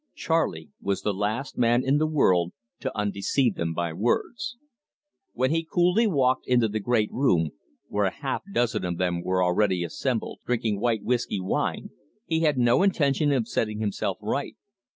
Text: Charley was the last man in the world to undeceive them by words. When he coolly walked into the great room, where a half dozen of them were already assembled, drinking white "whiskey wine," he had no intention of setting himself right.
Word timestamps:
Charley 0.15 0.71
was 0.81 1.03
the 1.03 1.13
last 1.13 1.59
man 1.59 1.83
in 1.85 1.99
the 1.99 2.07
world 2.07 2.53
to 2.79 2.97
undeceive 2.97 3.53
them 3.53 3.71
by 3.75 3.93
words. 3.93 4.57
When 5.33 5.51
he 5.51 5.63
coolly 5.63 6.07
walked 6.07 6.47
into 6.47 6.67
the 6.67 6.79
great 6.79 7.11
room, 7.11 7.51
where 7.87 8.05
a 8.05 8.09
half 8.11 8.41
dozen 8.51 8.83
of 8.83 8.97
them 8.97 9.21
were 9.21 9.43
already 9.43 9.83
assembled, 9.83 10.39
drinking 10.43 10.79
white 10.79 11.03
"whiskey 11.03 11.39
wine," 11.39 11.91
he 12.25 12.39
had 12.39 12.57
no 12.57 12.81
intention 12.81 13.31
of 13.31 13.47
setting 13.47 13.79
himself 13.79 14.17
right. 14.23 14.55